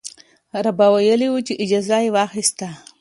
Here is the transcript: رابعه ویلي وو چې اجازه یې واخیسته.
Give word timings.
رابعه 0.63 0.91
ویلي 0.93 1.27
وو 1.29 1.45
چې 1.47 1.53
اجازه 1.63 1.97
یې 2.03 2.13
واخیسته. 2.15 2.67